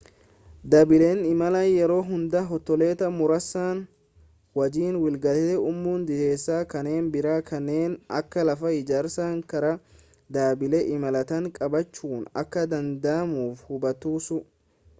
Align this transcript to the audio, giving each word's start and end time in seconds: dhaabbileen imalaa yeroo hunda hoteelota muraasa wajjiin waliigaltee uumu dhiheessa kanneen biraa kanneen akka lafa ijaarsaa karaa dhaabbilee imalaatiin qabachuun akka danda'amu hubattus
dhaabbileen 0.73 1.19
imalaa 1.31 1.65
yeroo 1.71 1.97
hunda 2.05 2.39
hoteelota 2.51 3.09
muraasa 3.17 3.65
wajjiin 4.59 4.95
waliigaltee 5.03 5.59
uumu 5.65 5.93
dhiheessa 6.07 6.57
kanneen 6.71 7.11
biraa 7.17 7.35
kanneen 7.51 7.93
akka 8.21 8.47
lafa 8.51 8.73
ijaarsaa 8.79 9.29
karaa 9.53 9.73
dhaabbilee 10.39 10.81
imalaatiin 10.95 11.51
qabachuun 11.59 12.25
akka 12.43 12.65
danda'amu 12.73 13.47
hubattus 13.69 14.31